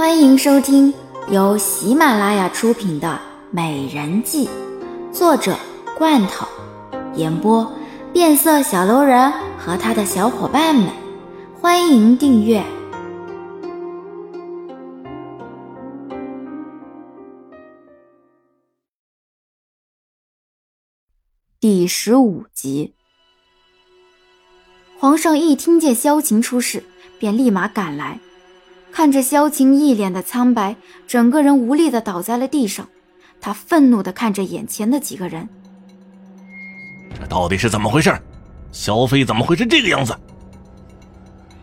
[0.00, 0.94] 欢迎收听
[1.30, 3.08] 由喜马拉雅出品的
[3.50, 4.48] 《美人计》，
[5.12, 5.54] 作者
[5.98, 6.48] 罐头，
[7.16, 7.70] 演播
[8.10, 10.90] 变色小楼人和他的小伙伴们。
[11.60, 12.64] 欢迎订阅
[21.60, 22.94] 第十五集。
[24.98, 26.82] 皇上一听见萧晴出事，
[27.18, 28.18] 便立马赶来。
[28.92, 32.86] 看着萧晴一脸的苍白，整个人无力的倒在了地上。
[33.40, 35.48] 他愤怒的看着眼前的几个人，
[37.18, 38.14] 这到底是怎么回事？
[38.72, 40.14] 萧妃怎么会是这个样子？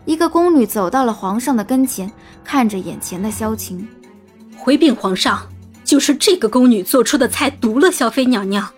[0.04, 2.10] 一个宫女走到了皇上的跟前，
[2.42, 3.86] 看着眼前的萧晴，
[4.56, 5.46] 回禀皇上，
[5.84, 8.68] 就是这个宫女做出的菜毒了萧妃娘娘。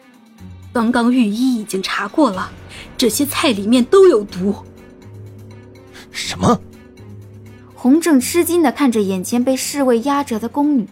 [0.73, 2.51] 刚刚御医已经查过了，
[2.99, 4.55] 这些菜里面都有毒。
[6.11, 6.61] 什么？
[7.83, 10.87] 洪正吃惊的看着眼前被侍卫压着的宫女，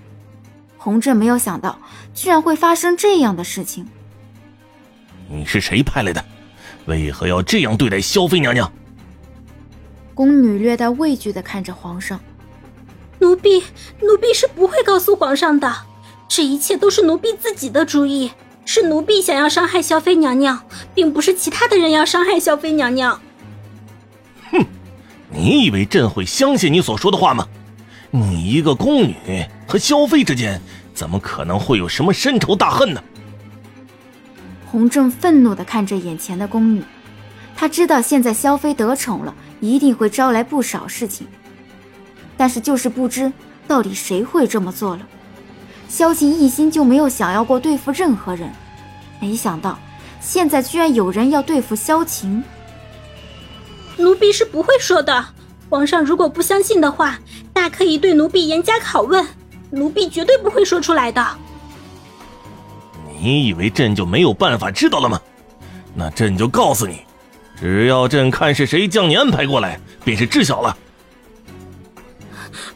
[0.78, 1.78] 洪正没有想到
[2.14, 3.86] 居然会发生这样的事情。
[5.30, 6.24] 你是谁派来的？
[6.86, 8.72] 为何要这样对待萧妃娘娘？
[10.14, 12.18] 宫女略带畏惧的看着皇上。
[13.18, 13.62] 奴婢，
[14.00, 15.70] 奴婢是不会告诉皇上的，
[16.26, 18.32] 这一切都是奴婢自己的主意，
[18.64, 20.58] 是奴婢想要伤害萧妃娘娘，
[20.94, 23.20] 并不是其他的人要伤害萧妃娘娘。
[24.50, 24.64] 哼。
[25.30, 27.46] 你以为朕会相信你所说的话吗？
[28.10, 29.14] 你一个宫女
[29.66, 30.60] 和萧妃之间，
[30.94, 33.02] 怎么可能会有什么深仇大恨呢？
[34.64, 36.82] 洪正愤怒的看着眼前的宫女，
[37.54, 41.26] 他知道现在萧妃得宠了，一定会招来不少事情，
[42.36, 43.30] 但是就是不知
[43.66, 45.06] 到底谁会这么做了。
[45.88, 48.50] 萧晴一心就没有想要过对付任何人，
[49.20, 49.78] 没想到
[50.20, 52.42] 现在居然有人要对付萧晴。
[53.98, 55.26] 奴婢是不会说的。
[55.68, 57.18] 皇上如果不相信的话，
[57.52, 59.26] 大可以对奴婢严加拷问，
[59.70, 61.26] 奴婢绝对不会说出来的。
[63.20, 65.20] 你以为朕就没有办法知道了吗？
[65.94, 67.00] 那朕就告诉你，
[67.58, 70.76] 只要朕看是谁将你安排过来，便是知晓了。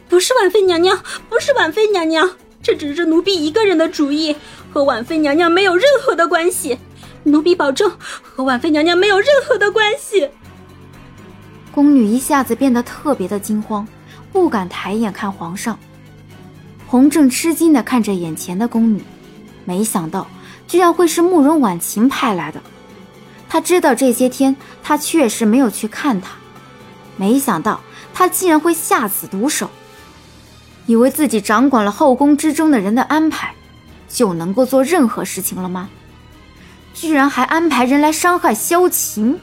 [0.09, 2.29] 不是婉妃娘娘，不是婉妃娘娘，
[2.61, 4.35] 这只是奴婢一个人的主意，
[4.71, 6.77] 和婉妃娘娘没有任何的关系。
[7.23, 7.91] 奴婢保证，
[8.21, 10.29] 和婉妃娘娘没有任何的关系。
[11.73, 13.87] 宫女一下子变得特别的惊慌，
[14.31, 15.77] 不敢抬眼看皇上。
[16.85, 19.03] 洪正吃惊的看着眼前的宫女，
[19.65, 20.27] 没想到
[20.67, 22.61] 居然会是慕容婉晴派来的。
[23.49, 26.35] 他知道这些天他确实没有去看她，
[27.17, 27.81] 没想到
[28.13, 29.69] 她竟然会下此毒手，
[30.85, 33.55] 以为自己掌管了后宫之中的人的安排，
[34.07, 35.89] 就能够做任何事情了吗？
[36.93, 39.39] 居然还安排人来伤害萧晴！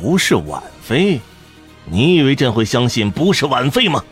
[0.00, 1.20] 不是婉妃，
[1.84, 4.02] 你以为朕会相信不是婉妃吗？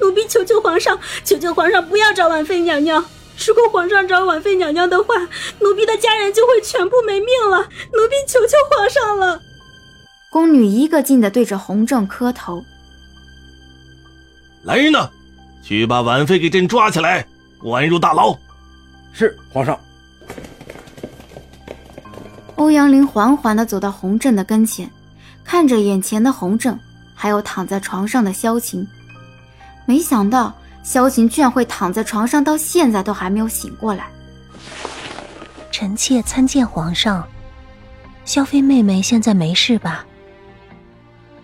[0.00, 3.02] 奴婢求求皇上，求求皇上不要找婉妃娘娘。
[3.46, 5.14] 如果皇上找婉妃娘娘的话，
[5.60, 7.60] 奴婢的家人就会全部没命了。
[7.92, 9.40] 奴婢求求皇上了。
[10.30, 12.64] 宫女一个劲的对着洪正磕头。
[14.64, 15.08] 来人呐，
[15.62, 17.26] 去把婉妃给朕抓起来，
[17.58, 18.36] 关入大牢。
[19.12, 19.78] 是皇上。
[22.56, 24.90] 欧阳林缓缓地走到洪震的跟前，
[25.44, 26.78] 看着眼前的洪震，
[27.14, 28.86] 还有躺在床上的萧晴。
[29.86, 34.06] 没想到萧晴居然会躺在床上，到现在都还没有醒过来。
[35.70, 37.26] 臣妾参见皇上。
[38.24, 40.06] 萧妃妹妹现在没事吧？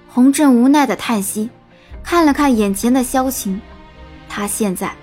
[0.08, 1.50] 洪震无奈的叹息，
[2.02, 3.60] 看了看眼前的萧晴，
[4.28, 4.94] 他现在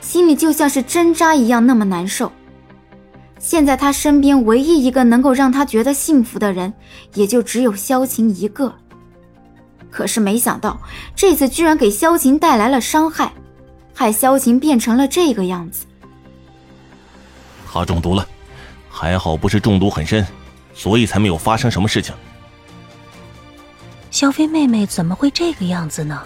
[0.00, 2.30] 心里就像是针扎一样那么难受。
[3.44, 6.72] 现在他身边唯一一个能够让他觉得幸福的人，
[7.12, 8.74] 也就只有萧晴一个。
[9.90, 10.80] 可是没想到，
[11.14, 13.30] 这次居然给萧晴带来了伤害，
[13.92, 15.84] 害萧晴变成了这个样子。
[17.70, 18.26] 他中毒了，
[18.88, 20.26] 还好不是中毒很深，
[20.72, 22.14] 所以才没有发生什么事情。
[24.10, 26.22] 萧妃妹妹怎么会这个样子呢？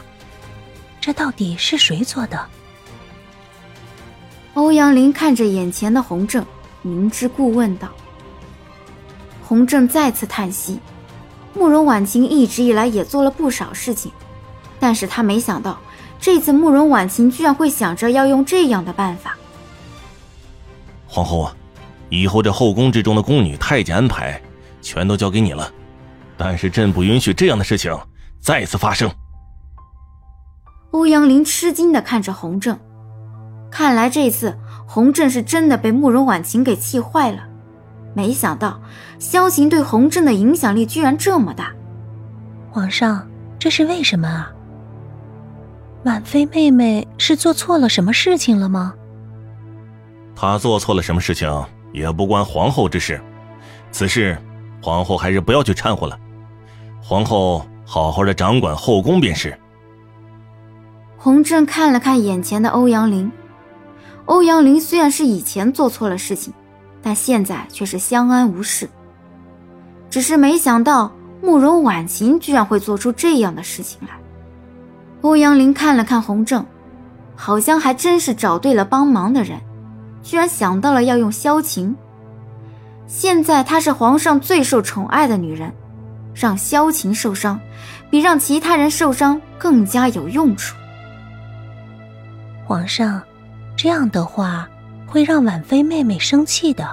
[1.00, 2.47] 这到底是谁做的？
[4.55, 6.47] 欧阳林看着眼前的洪正。
[6.88, 7.88] 明知故问道
[9.44, 10.81] ：“洪正再次叹息。
[11.55, 14.11] 慕容婉晴一直以来也做了不少事情，
[14.81, 15.79] 但是他没想到
[16.20, 19.37] 这次慕容婉晴居然会想着要用这样的办法。
[21.06, 21.55] 皇后啊，
[22.11, 24.41] 以后这后宫之中的宫女、太监安排，
[24.81, 25.70] 全都交给你了。
[26.37, 27.93] 但是朕不允许这样的事情
[28.41, 29.11] 再次发生。”
[30.93, 32.79] 欧阳林吃惊的看着洪正，
[33.70, 34.56] 看来这次。
[34.90, 37.43] 洪震是真的被慕容婉晴给气坏了，
[38.14, 38.81] 没想到
[39.19, 41.75] 萧晴对洪震的影响力居然这么大。
[42.70, 44.50] 皇上，这是为什么啊？
[46.05, 48.94] 婉妃妹妹是做错了什么事情了吗？
[50.35, 51.52] 她做错了什么事情
[51.93, 53.20] 也不关皇后之事，
[53.91, 54.38] 此事
[54.82, 56.19] 皇后还是不要去掺和了。
[57.02, 59.55] 皇后好好的掌管后宫便是。
[61.19, 63.31] 洪震看了看眼前的欧阳林，
[64.29, 66.53] 欧阳林虽然是以前做错了事情，
[67.03, 68.89] 但现在却是相安无事。
[70.11, 71.11] 只是没想到
[71.43, 74.09] 慕容婉晴居然会做出这样的事情来。
[75.23, 76.65] 欧阳林看了看洪正，
[77.35, 79.59] 好像还真是找对了帮忙的人，
[80.23, 81.97] 居然想到了要用萧晴。
[83.07, 85.73] 现在她是皇上最受宠爱的女人，
[86.35, 87.59] 让萧晴受伤，
[88.11, 90.77] 比让其他人受伤更加有用处。
[92.67, 93.23] 皇上，
[93.79, 94.69] 这样的话
[95.07, 96.85] 会让婉妃妹妹生气的。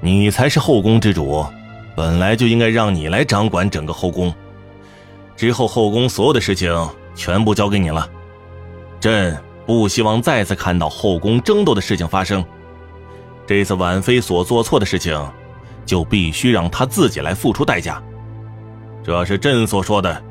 [0.00, 1.46] 你才是后宫之主，
[1.94, 4.34] 本来就应该让你来掌管整个后宫。
[5.36, 6.76] 之后后宫所有的事情
[7.14, 8.10] 全部交给你了，
[8.98, 12.44] 朕不希望再次看到后宫争斗的事情发生。
[13.46, 15.16] 这次婉妃所做错的事情，
[15.86, 18.02] 就必须让她自己来付出代价。
[19.04, 20.22] 这是朕所说的，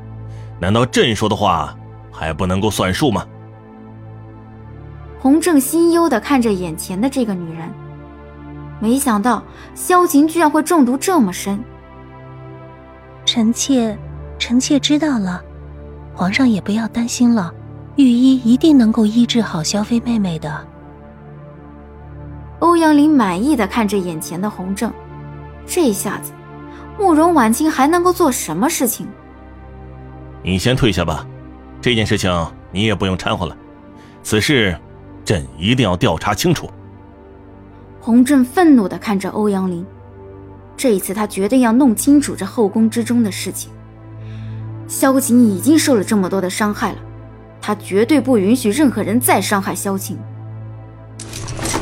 [0.60, 1.74] 难道朕说的话
[2.12, 3.26] 还不能够算数吗？
[5.24, 7.66] 洪正心忧的看着眼前的这个女人，
[8.78, 9.42] 没想到
[9.74, 11.58] 萧晴居然会中毒这么深。
[13.24, 13.96] 臣妾。
[14.38, 15.42] 臣妾知道了，
[16.12, 17.50] 皇上也不要担心了，
[17.96, 20.66] 御医一定能够医治好萧妃妹妹的。
[22.58, 24.92] 欧阳林满意的看着眼前的洪正，
[25.64, 26.32] 这下子，
[26.98, 29.06] 慕容婉清还能够做什么事情？
[30.42, 31.26] 你先退下吧，
[31.80, 32.30] 这件事情
[32.70, 33.56] 你也不用掺和了，
[34.22, 34.76] 此事，
[35.24, 36.68] 朕一定要调查清楚。
[38.00, 39.84] 洪震愤怒的看着欧阳林，
[40.76, 43.70] 这一次他绝对要弄清楚这后宫之中的事情。
[44.86, 46.98] 萧晴已经受了这么多的伤害了，
[47.60, 50.18] 他绝对不允许任何人再伤害萧晴。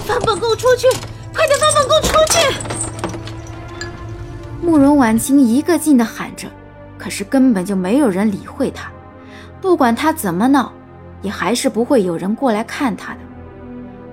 [0.06, 0.87] 放本宫出去！
[1.35, 2.39] 快点放本宫出去！
[4.61, 6.47] 慕容婉清一个劲的喊着，
[6.97, 8.89] 可是根本就没有人理会她。
[9.61, 10.73] 不管她怎么闹，
[11.23, 13.19] 也还是不会有人过来看她的。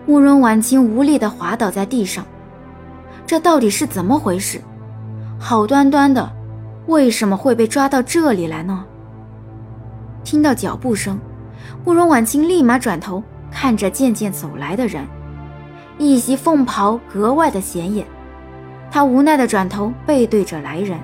[0.09, 2.25] 慕容婉清无力的滑倒在地上，
[3.27, 4.59] 这到底是怎么回事？
[5.37, 6.27] 好端端的。
[6.87, 8.83] 为什么会被抓到这里来呢？
[10.23, 11.19] 听到脚步声，
[11.85, 13.21] 慕容婉清立马转头
[13.51, 15.05] 看着渐渐走来的人，
[15.99, 18.03] 一袭凤袍格外的显眼。
[18.89, 20.99] 她无奈的转头背对着来人。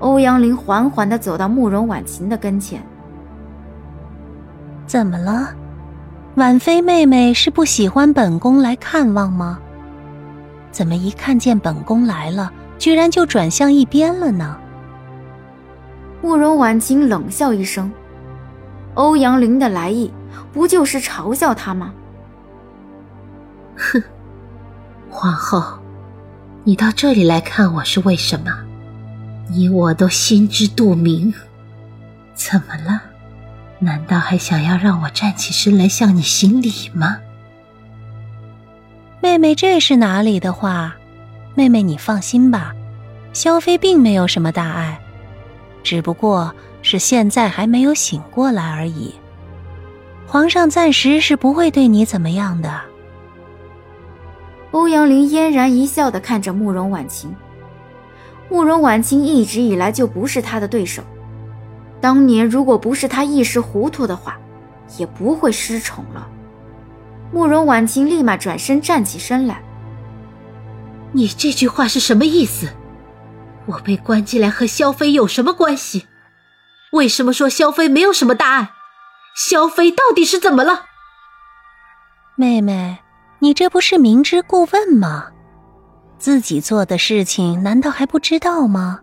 [0.00, 2.82] 欧阳林缓缓的走到慕容婉晴的跟前。
[4.86, 5.54] 怎么了？
[6.36, 9.58] 婉妃妹妹是不喜欢本宫来看望吗？
[10.70, 12.50] 怎么一看见本宫来了？
[12.78, 14.56] 居然就转向一边了呢？
[16.22, 17.92] 慕容婉清冷笑一声
[18.94, 20.10] ：“欧阳林的来意，
[20.54, 21.92] 不就是嘲笑他吗？”
[23.76, 24.02] 哼，
[25.10, 25.78] 皇后，
[26.64, 28.50] 你到这里来看我是为什么？
[29.50, 31.32] 你我都心知肚明。
[32.34, 33.02] 怎么了？
[33.82, 37.18] 难道还想要让我站起身来向你行礼吗？
[39.20, 40.94] 妹妹，这是哪里的话？
[41.56, 42.72] 妹妹，你放心吧，
[43.32, 45.00] 萧妃并没有什么大碍，
[45.82, 49.12] 只不过是现在还没有醒过来而已。
[50.28, 52.80] 皇上暂时是不会对你怎么样的。
[54.70, 57.34] 欧阳林嫣然一笑的看着慕容婉晴。
[58.48, 61.02] 慕容婉晴一直以来就不是他的对手，
[62.02, 64.36] 当年如果不是他一时糊涂的话，
[64.98, 66.28] 也不会失宠了。
[67.32, 69.62] 慕容婉清立马转身站起身来。
[71.12, 72.68] 你这句话是什么意思？
[73.66, 76.08] 我被关进来和萧妃有什么关系？
[76.90, 78.72] 为什么说萧妃没有什么大碍？
[79.36, 80.86] 萧妃到底是怎么了？
[82.34, 82.98] 妹妹，
[83.38, 85.28] 你这不是明知故问吗？
[86.18, 89.00] 自己做的事情难道还不知道吗？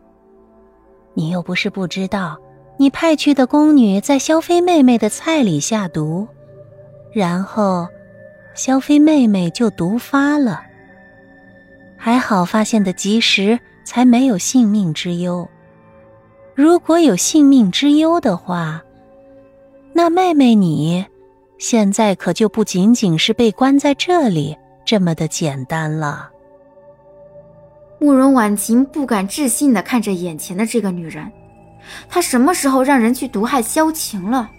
[1.13, 2.37] 你又不是不知道，
[2.81, 6.25] 你派去的宫女在萧妃妹妹的菜里下毒，
[7.11, 7.85] 然后
[8.55, 10.61] 萧妃妹妹就毒发了。
[11.97, 15.45] 还好发现的及时，才没有性命之忧。
[16.55, 18.81] 如果有性命之忧的话，
[19.91, 21.05] 那妹妹你，
[21.57, 26.29] 现在可就不仅仅是被关在这里这么的简单了。
[27.99, 31.29] 慕容婉晴不敢置信的看着眼前的这个女人，
[32.09, 34.51] 她什么时候让人去毒害萧晴了？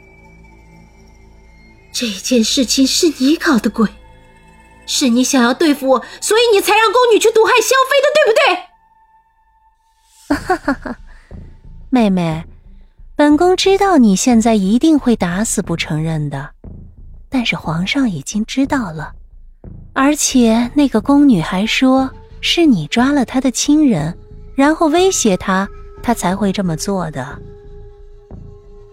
[1.92, 3.86] 这件事情是你搞的鬼！
[4.86, 8.56] 是你想要对付我，所以你才让宫女去毒害萧妃的，对不对？
[10.36, 10.98] 哈哈哈，
[11.90, 12.44] 妹妹，
[13.14, 16.50] 本宫知道你现在一定会打死不承认的，
[17.28, 19.12] 但是皇上已经知道了，
[19.92, 22.10] 而且那个宫女还说
[22.40, 24.16] 是你抓了她的亲人，
[24.54, 25.68] 然后威胁她，
[26.02, 27.38] 他才会这么做的。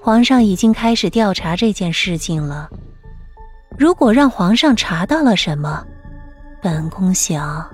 [0.02, 2.70] 皇上已经开始调查这件事情了。
[3.78, 5.86] 如果让皇上查到了什么，
[6.62, 7.70] 本宫想，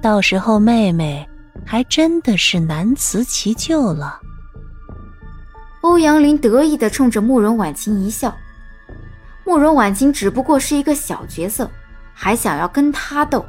[0.00, 1.28] 到时候妹妹
[1.66, 4.20] 还真的是难辞其咎了。
[5.82, 8.34] 欧阳林得意地冲着慕容婉清一笑。
[9.44, 11.70] 慕容婉清只不过是一个小角色，
[12.12, 13.44] 还想要跟他斗，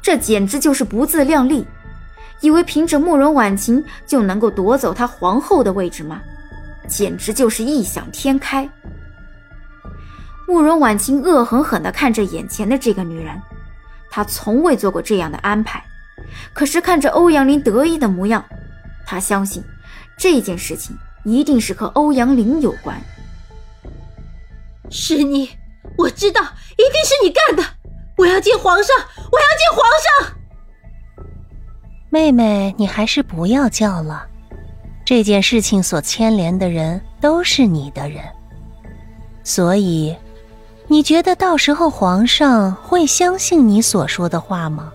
[0.00, 1.66] 这简直就是不自量力！
[2.40, 6.20] 以为凭着慕容婉晴就能够夺走他皇后的位置吗？
[6.86, 8.68] 简直就是异想天开！
[10.46, 13.40] 慕容婉晴恶狠狠地看着眼前的这个女人，
[14.10, 15.82] 她从未做过这样的安排。
[16.52, 18.44] 可是看着欧阳林得意的模样，
[19.06, 19.64] 她相信
[20.18, 23.00] 这件事情一定是和欧阳林有关。
[24.90, 25.48] 是你，
[25.96, 27.64] 我知道，一定是你干的！
[28.18, 28.94] 我要见皇上，
[29.32, 30.36] 我要见皇上！
[32.14, 34.24] 妹妹，你还是不要叫了。
[35.04, 38.22] 这件事情所牵连的人都是你的人，
[39.42, 40.14] 所以，
[40.86, 44.92] 你觉得到时候皇上会相信你所说的话吗？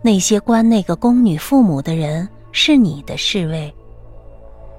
[0.00, 3.70] 那些关那个宫女父母的人是你的侍卫，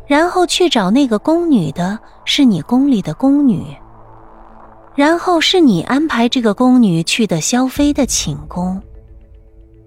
[0.08, 3.64] 然后去找那个宫女的是你宫里的宫女，
[4.96, 8.82] 然后是你安排这个宫女去的萧妃的寝宫。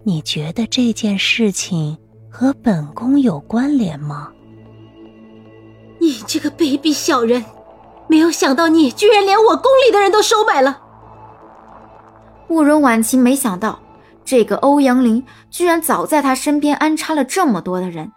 [0.04, 1.97] 你觉得这件事情？
[2.35, 4.30] 和本宫有关联吗？
[6.00, 7.44] 你这个卑鄙小人！
[8.09, 10.80] 没有想到你居然连我宫里的人都收买了。
[12.49, 13.78] 慕容婉晴没想到，
[14.25, 18.11] 这个欧阳林居然早在他身边安插了这么多的人，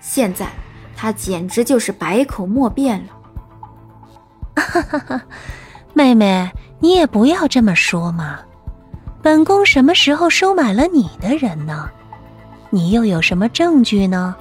[0.00, 0.46] 现在
[0.94, 4.62] 他简直就是百口莫辩了。
[4.62, 5.22] 哈哈哈，
[5.94, 8.40] 妹妹，你也不要这么说嘛！
[9.24, 11.88] 本宫什么时候收买了你的人呢？
[12.68, 14.36] 你又有什么证据呢？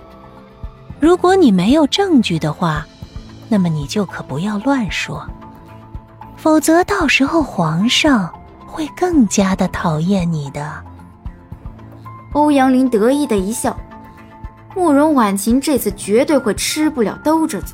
[0.99, 2.85] 如果你没有证据的话，
[3.47, 5.25] 那么你就可不要乱说，
[6.35, 8.29] 否则到时候皇上
[8.67, 10.83] 会更加的讨厌你的。
[12.33, 13.77] 欧阳林得意的一笑，
[14.75, 17.73] 慕容婉晴这次绝对会吃不了兜着走。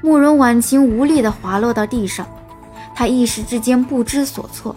[0.00, 2.24] 慕容婉晴无力的滑落到地上，
[2.94, 4.76] 她一时之间不知所措，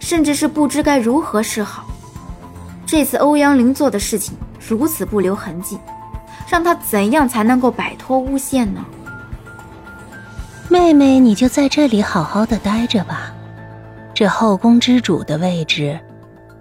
[0.00, 1.84] 甚至是不知该如何是好。
[2.84, 4.36] 这次欧阳林做的事情
[4.68, 5.78] 如此不留痕迹，
[6.48, 8.84] 让他怎样才能够摆脱诬陷呢？
[10.68, 13.32] 妹妹，你就在这里好好的待着吧。
[14.12, 15.98] 这后宫之主的位置，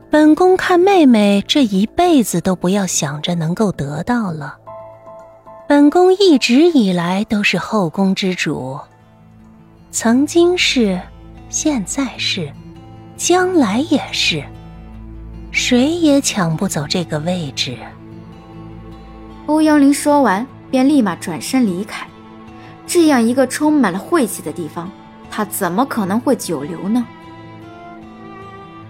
[0.10, 4.55] 本宫看妹妹这一辈子都不要想着能够得到了。
[5.67, 8.79] 本宫一直以来都是后宫之主，
[9.91, 11.00] 曾经是，
[11.50, 12.51] 现在是，
[13.19, 14.41] 将来也是。
[15.51, 17.77] 谁也抢不走这个位置。
[19.45, 22.07] 欧阳林说完，便立马转身离开。
[22.88, 24.89] 这样一个充满了晦气的地方，
[25.29, 27.05] 他怎么可能会久留呢？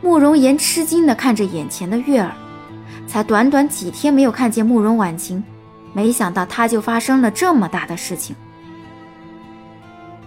[0.02, 2.32] 慕容岩吃惊的看着眼前的月儿，
[3.08, 5.44] 才短短几天没有看见慕容婉晴，
[5.92, 8.36] 没想到他就发生了这么大的事情。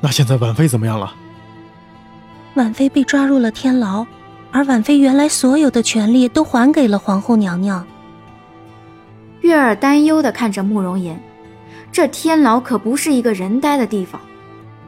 [0.00, 1.14] 那现在婉妃怎么样了？
[2.54, 4.06] 婉妃被抓入了天牢。
[4.54, 7.86] 而婉妃原来所有的权利都还给了皇后娘娘。
[9.40, 11.18] 月儿担忧的看着慕容岩，
[11.90, 14.20] 这天牢可不是一个人待的地方，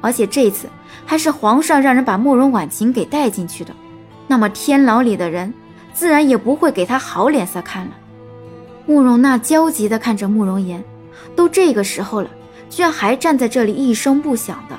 [0.03, 0.69] 而且这次
[1.07, 3.73] 还是皇上让人把慕容婉晴给带进去的，
[4.27, 5.53] 那么天牢里的人
[5.95, 7.93] 自然也不会给他好脸色看了。
[8.85, 10.85] 慕容娜焦急的看着慕容岩，
[11.35, 12.29] 都这个时候了，
[12.69, 14.79] 居然还站在这里一声不响的。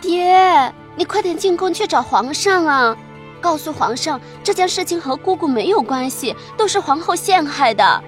[0.00, 2.96] 爹，你快点进宫去找皇上啊！
[3.40, 8.04] 告诉皇上，这件事情和姑姑没有关系，都是皇后陷害的。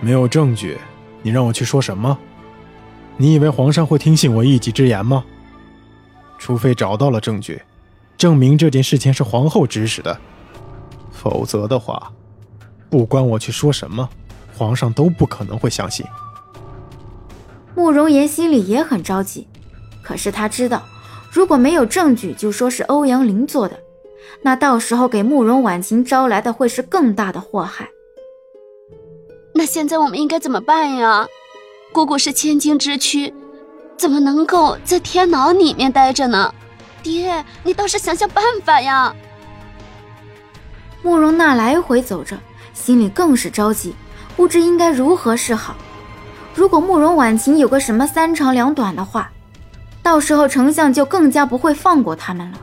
[0.00, 0.78] 没有证据，
[1.22, 2.16] 你让我去说什么？
[3.16, 5.24] 你以为皇上会听信我一己之言吗？
[6.38, 7.62] 除非找到了证据，
[8.18, 10.16] 证明这件事情是皇后指使的，
[11.10, 12.12] 否则的话，
[12.90, 14.08] 不管我去说什么，
[14.56, 16.04] 皇上都不可能会相信。
[17.74, 19.48] 慕容岩心里也很着急，
[20.02, 20.82] 可是他知道，
[21.34, 23.76] 如果没有证据，就说是欧阳林做的。
[24.40, 27.88] 那到时候给慕容婉晴招来的会是更大的祸害。
[29.52, 31.26] 那现在我们应该怎么办呀？
[31.92, 33.34] 姑姑是千金之躯，
[33.96, 36.54] 怎么能够在天牢里面待着呢？
[37.02, 39.12] 爹，你倒是想想办法呀！
[41.02, 42.38] 慕容娜来回走着，
[42.72, 43.92] 心里更是着急，
[44.36, 45.74] 不知应该如何是好。
[46.54, 49.32] 如果慕容婉晴有个什么三长两短的话，
[50.04, 52.58] 到时候丞相就更加不会放过他们了。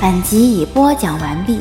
[0.00, 1.60] 本集已播讲完毕。